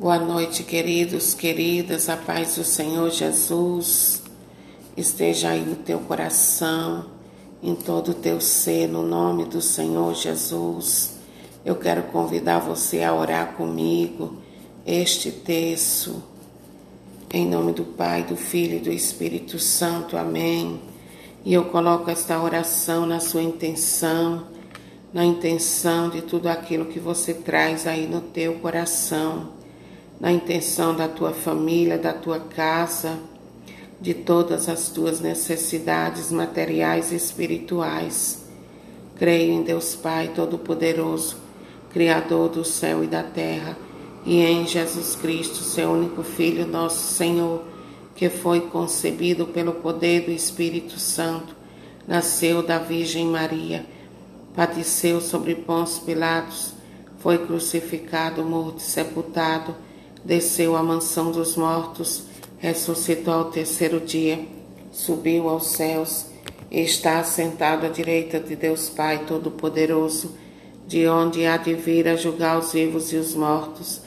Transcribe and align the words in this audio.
Boa 0.00 0.16
noite, 0.16 0.62
queridos, 0.62 1.34
queridas. 1.34 2.08
A 2.08 2.16
paz 2.16 2.54
do 2.54 2.62
Senhor 2.62 3.10
Jesus 3.10 4.22
esteja 4.96 5.48
aí 5.48 5.64
no 5.64 5.74
teu 5.74 5.98
coração, 5.98 7.06
em 7.60 7.74
todo 7.74 8.12
o 8.12 8.14
teu 8.14 8.40
ser, 8.40 8.86
no 8.86 9.02
nome 9.02 9.44
do 9.44 9.60
Senhor 9.60 10.14
Jesus. 10.14 11.16
Eu 11.64 11.74
quero 11.74 12.04
convidar 12.04 12.60
você 12.60 13.02
a 13.02 13.12
orar 13.12 13.54
comigo 13.54 14.36
este 14.86 15.32
texto. 15.32 16.22
Em 17.34 17.44
nome 17.44 17.72
do 17.72 17.82
Pai, 17.82 18.22
do 18.22 18.36
Filho 18.36 18.76
e 18.76 18.80
do 18.80 18.92
Espírito 18.92 19.58
Santo. 19.58 20.16
Amém. 20.16 20.80
E 21.44 21.52
eu 21.52 21.64
coloco 21.64 22.08
esta 22.08 22.40
oração 22.40 23.04
na 23.04 23.18
sua 23.18 23.42
intenção, 23.42 24.44
na 25.12 25.24
intenção 25.24 26.08
de 26.08 26.22
tudo 26.22 26.46
aquilo 26.46 26.86
que 26.86 27.00
você 27.00 27.34
traz 27.34 27.84
aí 27.84 28.06
no 28.06 28.20
teu 28.20 28.60
coração, 28.60 29.57
na 30.20 30.32
intenção 30.32 30.94
da 30.94 31.08
tua 31.08 31.32
família, 31.32 31.98
da 31.98 32.12
tua 32.12 32.40
casa, 32.40 33.18
de 34.00 34.14
todas 34.14 34.68
as 34.68 34.88
tuas 34.88 35.20
necessidades 35.20 36.30
materiais 36.30 37.12
e 37.12 37.16
espirituais. 37.16 38.44
Creio 39.16 39.52
em 39.52 39.62
Deus 39.62 39.94
Pai 39.94 40.32
Todo-Poderoso, 40.34 41.36
Criador 41.90 42.48
do 42.48 42.64
céu 42.64 43.02
e 43.02 43.06
da 43.06 43.22
terra, 43.22 43.76
e 44.24 44.40
em 44.40 44.66
Jesus 44.66 45.16
Cristo, 45.16 45.56
seu 45.56 45.90
único 45.90 46.22
Filho, 46.22 46.66
nosso 46.66 47.14
Senhor 47.14 47.62
que 48.18 48.28
foi 48.28 48.62
concebido 48.62 49.46
pelo 49.46 49.74
poder 49.74 50.22
do 50.22 50.32
Espírito 50.32 50.98
Santo, 50.98 51.54
nasceu 52.04 52.64
da 52.64 52.76
Virgem 52.76 53.24
Maria, 53.26 53.86
padeceu 54.56 55.20
sobre 55.20 55.54
Pôncio 55.54 56.02
Pilatos, 56.02 56.74
foi 57.20 57.38
crucificado, 57.38 58.42
morto 58.42 58.78
e 58.78 58.82
sepultado, 58.82 59.72
desceu 60.24 60.76
à 60.76 60.82
mansão 60.82 61.30
dos 61.30 61.56
mortos, 61.56 62.24
ressuscitou 62.58 63.34
ao 63.34 63.50
terceiro 63.50 64.00
dia, 64.00 64.44
subiu 64.92 65.48
aos 65.48 65.68
céus 65.68 66.26
e 66.70 66.80
está 66.80 67.20
assentado 67.20 67.86
à 67.86 67.88
direita 67.88 68.38
de 68.40 68.56
Deus 68.56 68.88
Pai 68.88 69.24
Todo-Poderoso, 69.26 70.36
de 70.86 71.06
onde 71.06 71.46
há 71.46 71.56
de 71.56 71.74
vir 71.74 72.08
a 72.08 72.16
julgar 72.16 72.58
os 72.58 72.72
vivos 72.72 73.12
e 73.12 73.16
os 73.16 73.34
mortos. 73.34 74.00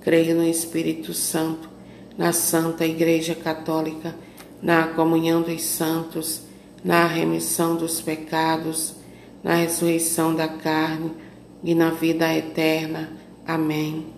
Creio 0.00 0.36
no 0.36 0.44
Espírito 0.44 1.12
Santo 1.12 1.78
na 2.18 2.32
Santa 2.32 2.84
Igreja 2.84 3.36
Católica, 3.36 4.12
na 4.60 4.88
comunhão 4.88 5.40
dos 5.40 5.62
santos, 5.62 6.42
na 6.84 7.06
remissão 7.06 7.76
dos 7.76 8.00
pecados, 8.00 8.96
na 9.42 9.54
ressurreição 9.54 10.34
da 10.34 10.48
carne 10.48 11.12
e 11.62 11.76
na 11.76 11.90
vida 11.90 12.34
eterna. 12.34 13.12
Amém. 13.46 14.17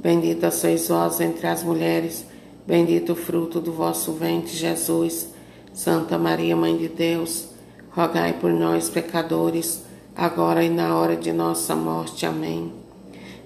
Bendita 0.00 0.50
sois 0.50 0.88
vós 0.88 1.20
entre 1.20 1.46
as 1.46 1.62
mulheres, 1.62 2.26
bendito 2.66 3.12
o 3.12 3.16
fruto 3.16 3.60
do 3.60 3.72
vosso 3.72 4.12
ventre, 4.12 4.54
Jesus. 4.54 5.28
Santa 5.72 6.18
Maria, 6.18 6.56
Mãe 6.56 6.76
de 6.76 6.88
Deus, 6.88 7.48
rogai 7.90 8.34
por 8.34 8.52
nós, 8.52 8.90
pecadores, 8.90 9.84
agora 10.14 10.62
e 10.64 10.68
na 10.68 10.96
hora 10.96 11.16
de 11.16 11.32
nossa 11.32 11.74
morte. 11.74 12.26
Amém. 12.26 12.72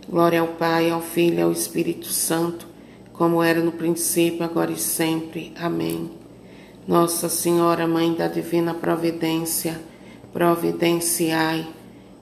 Glória 0.09 0.41
ao 0.41 0.49
Pai, 0.49 0.91
ao 0.91 1.01
Filho 1.01 1.39
e 1.39 1.43
ao 1.43 1.53
Espírito 1.53 2.07
Santo 2.07 2.77
como 3.17 3.43
era 3.43 3.61
no 3.61 3.73
princípio, 3.73 4.45
agora 4.45 4.71
e 4.71 4.79
sempre. 4.79 5.53
Amém. 5.59 6.11
Nossa 6.87 7.29
Senhora, 7.29 7.87
Mãe 7.87 8.13
da 8.13 8.29
Divina 8.29 8.75
Providência, 8.75 9.81
providenciai. 10.33 11.67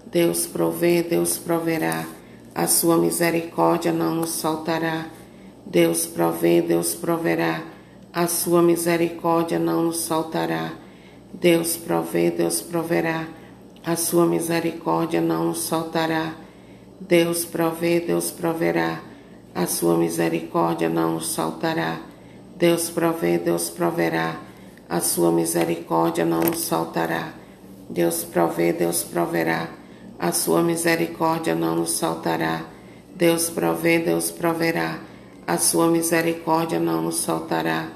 Deus 0.07 0.47
provê, 0.47 1.03
Deus 1.03 1.37
proverá. 1.37 2.07
A 2.55 2.67
sua 2.67 2.97
misericórdia 2.97 3.93
não 3.93 4.15
nos 4.15 4.41
faltará. 4.41 5.07
Deus 5.67 6.07
provê, 6.07 6.63
Deus 6.63 6.95
proverá. 6.95 7.63
A 8.13 8.27
sua 8.27 8.63
misericórdia 8.63 9.59
não 9.59 9.85
nos 9.85 10.07
faltará. 10.07 10.73
Deus 11.33 11.77
provê, 11.77 12.31
Deus 12.31 12.61
proverá. 12.61 13.27
A 13.85 13.97
sua 13.97 14.27
misericórdia 14.27 15.21
não 15.21 15.47
nos 15.47 15.69
faltará. 15.69 16.35
Deus 17.01 17.45
provê, 17.45 18.01
Deus 18.01 18.31
proverá 18.31 19.01
a 19.55 19.67
sua 19.67 19.97
misericórdia 19.97 20.89
não 20.89 21.15
nos 21.15 21.29
saltará. 21.29 22.01
Deus 22.57 22.91
provê, 22.91 23.39
Deus 23.39 23.71
proverá, 23.71 24.41
a 24.89 25.01
sua 25.01 25.31
misericórdia 25.31 26.25
não 26.25 26.41
nos 26.41 26.63
saltará. 26.63 27.33
Deus 27.89 28.25
provê, 28.25 28.73
Deus 28.73 29.05
proverá, 29.05 29.69
a 30.19 30.33
sua 30.33 30.63
misericórdia 30.63 31.55
não 31.55 31.77
nos 31.77 31.93
saltará. 31.93 32.65
Deus 33.15 33.51
provê, 33.51 33.99
Deus 33.99 34.31
proverá, 34.31 34.99
a 35.47 35.59
sua 35.59 35.89
misericórdia 35.89 36.81
não 36.81 37.03
nos 37.03 37.21
saltará. 37.21 37.89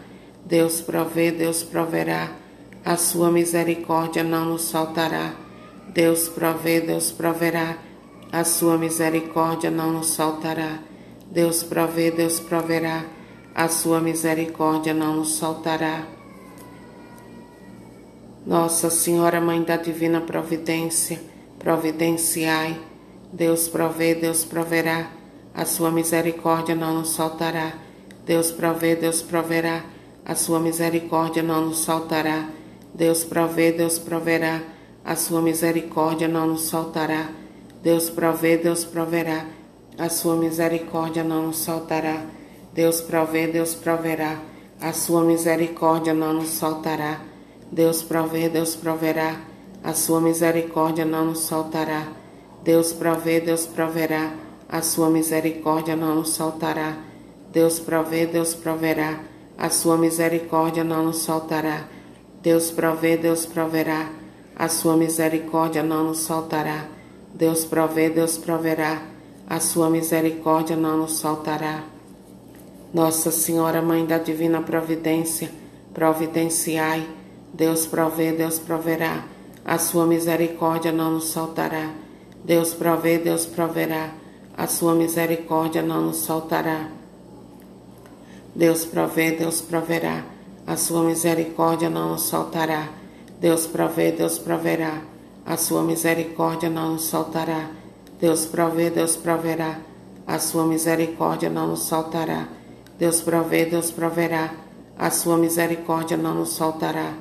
Deus 0.44 0.80
provê, 0.80 1.30
Deus 1.30 1.62
proverá, 1.62 2.30
a 2.84 2.96
sua 2.96 3.30
misericórdia 3.30 4.22
não 4.22 4.44
nos 4.46 4.62
saltará. 4.62 5.34
Deus 5.88 6.28
provê, 6.28 6.80
Deus 6.80 7.10
proverá, 7.10 7.78
a 8.30 8.44
sua 8.44 8.76
misericórdia 8.78 9.70
não 9.70 9.92
nos 9.92 10.10
saltará. 10.10 10.78
Deus 11.30 11.62
provê, 11.62 12.10
Deus 12.10 12.40
proverá, 12.40 13.04
a 13.54 13.68
sua 13.68 14.00
misericórdia 14.00 14.94
não 14.94 15.16
nos 15.16 15.38
faltará. 15.38 16.06
Nossa 18.46 18.88
Senhora, 18.88 19.40
Mãe 19.40 19.62
da 19.62 19.76
Divina 19.76 20.20
Providência, 20.20 21.20
providenciai. 21.58 22.80
Deus 23.32 23.68
provê, 23.68 24.14
Deus 24.14 24.44
proverá, 24.44 25.10
a 25.54 25.64
sua 25.64 25.90
misericórdia 25.90 26.74
não 26.74 26.94
nos 26.94 27.16
faltará. 27.16 27.72
Deus 28.24 28.50
provê, 28.50 28.96
Deus 28.96 29.22
proverá, 29.22 29.84
a 30.24 30.34
sua 30.34 30.60
misericórdia 30.60 31.42
não 31.42 31.66
nos 31.66 31.84
faltará. 31.84 32.48
Deus 32.94 33.24
provê, 33.24 33.72
Deus 33.72 33.98
proverá, 33.98 34.62
a 35.04 35.16
sua 35.16 35.42
misericórdia 35.42 36.28
não 36.28 36.46
nos 36.46 36.70
faltará. 36.70 37.30
Deus 37.82 38.10
provê, 38.10 38.56
Deus 38.56 38.84
proverá 38.84 39.46
a 39.98 40.08
sua 40.08 40.36
misericórdia 40.36 41.24
não 41.24 41.48
nos 41.48 41.66
faltará. 41.66 42.24
Deus 42.72 43.00
provê, 43.00 43.48
Deus 43.48 43.74
proverá, 43.74 44.40
a 44.80 44.92
sua 44.92 45.24
misericórdia 45.24 46.14
não 46.14 46.34
nos 46.34 46.60
faltará. 46.60 47.20
Deus 47.72 48.00
provê, 48.00 48.48
Deus 48.48 48.76
proverá, 48.76 49.40
a 49.82 49.92
sua 49.94 50.20
misericórdia 50.20 51.04
não 51.04 51.26
nos 51.26 51.48
faltará. 51.48 52.08
Deus 52.62 52.92
provê, 52.92 53.40
Deus 53.40 53.66
proverá, 53.66 54.32
a 54.68 54.82
sua 54.82 55.08
misericórdia 55.08 55.96
não 55.96 56.16
nos 56.16 56.36
faltará. 56.36 56.96
Deus 57.52 57.78
provê, 57.80 58.26
Deus 58.26 58.54
proverá, 58.54 59.20
a 59.56 59.70
sua 59.70 59.96
misericórdia 59.96 60.84
não 60.84 61.04
nos 61.04 61.24
faltará. 61.24 61.88
Deus 62.42 62.70
provê, 62.70 63.16
Deus 63.16 63.46
proverá, 63.46 64.10
a 64.54 64.68
sua 64.68 64.96
misericórdia 64.96 65.82
não 65.82 66.04
nos 66.04 66.26
faltará. 66.26 66.86
Deus 67.34 67.64
provê, 67.64 68.10
Deus 68.10 68.36
proverá, 68.36 69.02
a 69.46 69.60
sua 69.60 69.88
misericórdia 69.88 70.76
não 70.76 70.98
nos 70.98 71.20
faltará. 71.22 71.84
Nossa 72.92 73.30
Senhora, 73.30 73.80
Mãe 73.82 74.04
da 74.06 74.18
Divina 74.18 74.60
Providência, 74.60 75.50
providenciai. 75.94 77.06
Deus 77.52 77.86
provê, 77.86 78.32
Deus 78.32 78.58
proverá. 78.58 79.24
A 79.68 79.76
sua 79.76 80.06
misericórdia 80.06 80.90
não 80.90 81.10
nos 81.10 81.34
faltará. 81.34 81.90
Deus 82.42 82.72
provê, 82.72 83.18
Deus 83.18 83.44
proverá. 83.44 84.08
A 84.56 84.66
sua 84.66 84.94
misericórdia 84.94 85.82
não 85.82 86.06
nos 86.06 86.26
faltará. 86.26 86.88
Deus 88.56 88.86
provê, 88.86 89.32
Deus 89.32 89.60
proverá. 89.60 90.24
A 90.66 90.74
sua 90.74 91.02
misericórdia 91.02 91.90
não 91.90 92.12
nos 92.12 92.30
faltará. 92.30 92.88
Deus 93.38 93.66
provê, 93.66 94.10
Deus 94.10 94.38
proverá. 94.38 95.02
A 95.44 95.58
sua 95.58 95.82
misericórdia 95.82 96.70
não 96.70 96.92
nos 96.92 97.10
faltará. 97.10 97.68
Deus 98.18 98.46
provê, 98.46 98.88
Deus 98.88 99.16
proverá. 99.16 99.80
A 100.26 100.38
sua 100.38 100.64
misericórdia 100.64 101.50
não 101.50 101.66
nos 101.68 101.86
faltará. 101.86 102.48
Deus 102.98 103.20
provê, 103.20 103.66
Deus 103.66 103.90
proverá. 103.90 104.50
A 104.98 105.10
sua 105.10 105.36
misericórdia 105.36 106.16
não 106.16 106.36
nos 106.36 106.56
faltará. 106.56 107.12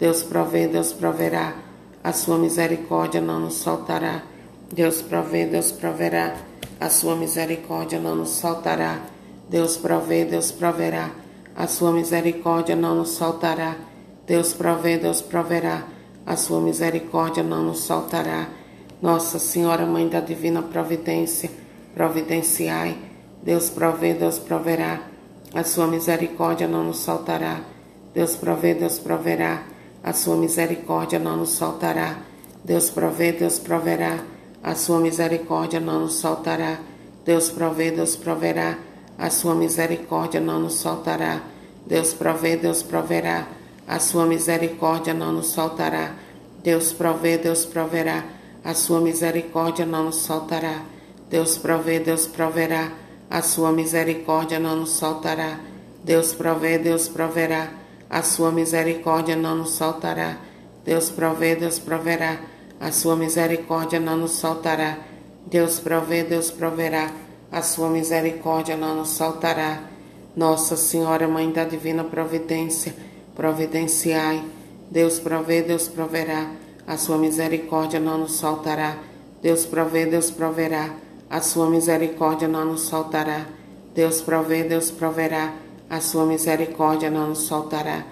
Deus 0.00 0.24
provê, 0.24 0.66
Deus 0.66 0.92
proverá. 0.92 1.70
A 2.04 2.12
sua 2.12 2.36
misericórdia 2.36 3.20
não 3.20 3.38
nos 3.38 3.62
faltará. 3.62 4.22
Deus 4.72 5.00
provê, 5.00 5.46
Deus 5.46 5.70
proverá. 5.70 6.36
A 6.80 6.88
sua 6.88 7.14
misericórdia 7.14 8.00
não 8.00 8.16
nos 8.16 8.40
faltará. 8.40 9.00
Deus 9.48 9.76
provê, 9.76 10.24
Deus 10.24 10.50
proverá. 10.50 11.10
A 11.54 11.66
sua 11.68 11.92
misericórdia 11.92 12.74
não 12.74 12.96
nos 12.96 13.16
faltará. 13.16 13.76
Deus 14.26 14.52
provê, 14.52 14.98
Deus 14.98 15.22
proverá. 15.22 15.84
A 16.26 16.36
sua 16.36 16.60
misericórdia 16.60 17.42
não 17.42 17.62
nos 17.62 17.86
faltará. 17.86 18.48
Nossa 19.00 19.38
Senhora, 19.38 19.84
Mãe 19.84 20.08
da 20.08 20.20
Divina 20.20 20.62
Providência, 20.62 21.50
providenciai. 21.94 22.96
Deus 23.42 23.68
provê, 23.68 24.14
Deus 24.14 24.38
proverá. 24.38 25.02
A 25.54 25.62
sua 25.64 25.86
misericórdia 25.86 26.66
não 26.66 26.84
nos 26.84 27.04
faltará. 27.04 27.60
Deus 28.14 28.34
provê, 28.34 28.74
Deus 28.74 28.98
proverá. 28.98 29.62
A 30.02 30.12
sua 30.12 30.36
misericórdia 30.36 31.18
não 31.18 31.36
nos 31.36 31.58
faltará. 31.58 32.18
Deus 32.64 32.90
provê, 32.90 33.32
Deus 33.32 33.58
proverá. 33.58 34.18
A 34.62 34.74
sua 34.74 35.00
misericórdia 35.00 35.78
não 35.78 36.00
nos 36.00 36.20
faltará. 36.20 36.78
Deus 37.24 37.50
provê, 37.50 37.90
Deus 37.90 38.16
proverá. 38.16 38.78
A 39.16 39.30
sua 39.30 39.54
misericórdia 39.54 40.40
não 40.40 40.60
nos 40.60 40.82
faltará. 40.82 41.42
Deus 41.86 42.12
provê, 42.12 42.56
Deus 42.56 42.82
proverá. 42.82 43.46
A 43.86 43.98
sua 43.98 44.26
misericórdia 44.26 45.14
não 45.14 45.32
nos 45.32 45.54
faltará. 45.54 46.14
Deus 46.62 46.92
provê, 46.92 47.38
Deus 47.38 47.64
proverá. 47.64 48.24
A 48.64 48.74
sua 48.74 49.00
misericórdia 49.00 49.84
não 49.84 50.04
nos 50.04 50.26
faltará. 50.26 50.82
Deus 51.30 51.58
provê, 51.58 52.00
Deus 52.00 52.26
proverá. 52.26 52.92
A 53.30 53.42
sua 53.42 53.72
misericórdia 53.72 54.58
não 54.58 54.76
nos 54.76 54.98
faltará. 54.98 55.58
Deus 56.04 56.34
provê, 56.34 56.78
Deus 56.78 57.08
proverá. 57.08 57.81
A 58.12 58.22
sua 58.22 58.52
misericórdia 58.52 59.34
não 59.34 59.56
nos 59.56 59.78
faltará. 59.78 60.36
Deus 60.84 61.08
provê, 61.08 61.56
Deus 61.56 61.78
proverá. 61.78 62.40
A 62.78 62.92
sua 62.92 63.16
misericórdia 63.16 63.98
não 63.98 64.18
nos 64.18 64.38
faltará. 64.38 64.98
Deus 65.46 65.80
provê, 65.80 66.22
Deus 66.22 66.50
proverá. 66.50 67.10
A 67.50 67.62
sua 67.62 67.88
misericórdia 67.88 68.76
não 68.76 68.96
nos 68.96 69.16
faltará. 69.16 69.84
Nossa 70.36 70.76
Senhora, 70.76 71.26
Mãe 71.26 71.50
da 71.50 71.64
Divina 71.64 72.04
Providência, 72.04 72.94
providenciai. 73.34 74.44
Deus 74.90 75.18
provê, 75.18 75.62
Deus 75.62 75.88
proverá. 75.88 76.50
A 76.86 76.98
sua 76.98 77.16
misericórdia 77.16 77.98
não 77.98 78.18
nos 78.18 78.38
faltará. 78.38 78.98
Deus 79.40 79.64
provê, 79.64 80.04
Deus 80.04 80.30
proverá. 80.30 80.94
A 81.30 81.40
sua 81.40 81.70
misericórdia 81.70 82.46
não 82.46 82.66
nos 82.66 82.90
faltará. 82.90 83.46
Deus 83.94 84.20
provê, 84.20 84.64
Deus 84.64 84.90
proverá. 84.90 85.54
A 85.92 86.00
sua 86.00 86.24
misericórdia 86.24 87.10
não 87.10 87.28
nos 87.28 87.46
faltará. 87.46 88.02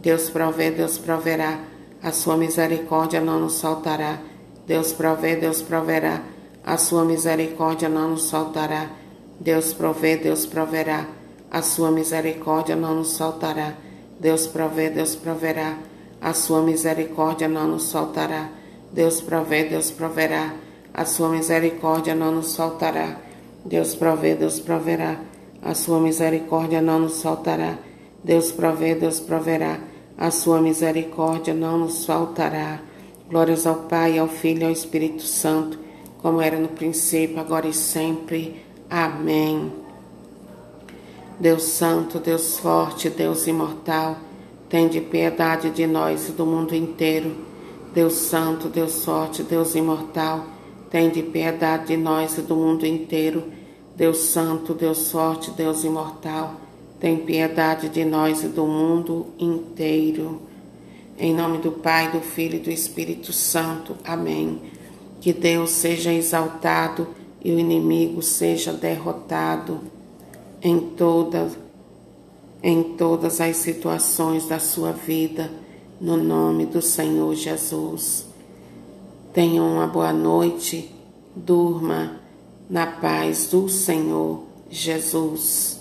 Deus 0.00 0.28
provê, 0.28 0.72
Deus 0.72 0.98
proverá. 0.98 1.60
A 2.02 2.10
sua 2.10 2.36
misericórdia 2.36 3.20
não 3.20 3.38
nos 3.38 3.60
faltará. 3.60 4.18
Deus 4.66 4.92
provê, 4.92 5.36
Deus 5.36 5.62
proverá. 5.62 6.20
A 6.66 6.76
sua 6.76 7.04
misericórdia 7.04 7.88
não 7.88 8.10
nos 8.10 8.28
faltará. 8.28 8.90
Deus 9.38 9.72
provê, 9.72 10.16
Deus 10.16 10.46
proverá. 10.46 11.06
A 11.48 11.62
sua 11.62 11.92
misericórdia 11.92 12.74
não 12.74 12.96
nos 12.96 13.16
faltará. 13.16 13.74
Deus 14.18 14.48
provê, 14.48 14.90
Deus 14.90 15.14
proverá. 15.14 15.78
A 16.20 16.34
sua 16.34 16.60
misericórdia 16.60 17.46
não 17.46 17.68
nos 17.68 17.92
faltará. 17.92 18.48
Deus 18.92 19.20
provê, 19.20 19.62
Deus 19.62 19.92
proverá. 19.92 20.54
A 20.92 21.04
sua 21.04 21.28
misericórdia 21.28 22.16
não 22.16 22.32
nos 22.32 22.56
faltará. 22.56 23.16
Deus 23.64 23.94
provê, 23.94 24.34
Deus 24.34 24.58
proverá. 24.58 25.20
A 25.62 25.74
sua 25.74 26.00
misericórdia 26.00 26.80
não 26.80 27.00
nos 27.00 27.22
faltará. 27.22 27.78
Deus 28.22 28.52
provê, 28.52 28.94
Deus 28.94 29.20
proverá. 29.20 29.80
A 30.16 30.30
sua 30.30 30.60
misericórdia 30.60 31.54
não 31.54 31.78
nos 31.78 32.04
faltará. 32.04 32.80
Glórias 33.28 33.66
ao 33.66 33.74
Pai, 33.74 34.18
ao 34.18 34.26
Filho 34.26 34.62
e 34.62 34.64
ao 34.64 34.70
Espírito 34.70 35.22
Santo, 35.22 35.78
como 36.18 36.40
era 36.40 36.58
no 36.58 36.68
princípio, 36.68 37.38
agora 37.38 37.68
e 37.68 37.74
sempre. 37.74 38.64
Amém. 38.88 39.70
Deus 41.38 41.62
Santo, 41.64 42.18
Deus 42.18 42.58
Forte, 42.58 43.10
Deus 43.10 43.46
Imortal, 43.46 44.16
tende 44.68 45.00
piedade 45.00 45.70
de 45.70 45.86
nós 45.86 46.28
e 46.28 46.32
do 46.32 46.44
mundo 46.44 46.74
inteiro. 46.74 47.36
Deus 47.94 48.14
Santo, 48.14 48.68
Deus 48.68 49.04
Forte, 49.04 49.42
Deus 49.42 49.74
Imortal, 49.74 50.44
tende 50.90 51.22
piedade 51.22 51.88
de 51.88 51.96
nós 51.96 52.38
e 52.38 52.42
do 52.42 52.56
mundo 52.56 52.84
inteiro. 52.84 53.44
Deus 53.98 54.18
Santo, 54.18 54.74
Deus 54.74 55.10
Forte, 55.10 55.50
Deus 55.50 55.82
Imortal, 55.82 56.54
tem 57.00 57.16
piedade 57.16 57.88
de 57.88 58.04
nós 58.04 58.44
e 58.44 58.46
do 58.46 58.64
mundo 58.64 59.26
inteiro. 59.36 60.40
Em 61.18 61.34
nome 61.34 61.58
do 61.58 61.72
Pai, 61.72 62.12
do 62.12 62.20
Filho 62.20 62.54
e 62.54 62.60
do 62.60 62.70
Espírito 62.70 63.32
Santo. 63.32 63.96
Amém. 64.04 64.62
Que 65.20 65.32
Deus 65.32 65.70
seja 65.70 66.12
exaltado 66.12 67.08
e 67.44 67.50
o 67.50 67.58
inimigo 67.58 68.22
seja 68.22 68.72
derrotado 68.72 69.80
em 70.62 70.78
todas 70.78 71.58
em 72.62 72.82
todas 72.96 73.40
as 73.40 73.56
situações 73.56 74.46
da 74.46 74.60
sua 74.60 74.92
vida, 74.92 75.50
no 76.00 76.16
nome 76.16 76.66
do 76.66 76.82
Senhor 76.82 77.34
Jesus. 77.34 78.26
Tenha 79.32 79.62
uma 79.62 79.86
boa 79.88 80.12
noite, 80.12 80.92
durma 81.34 82.17
na 82.68 82.86
paz 82.86 83.48
do 83.50 83.68
Senhor 83.68 84.44
Jesus. 84.70 85.77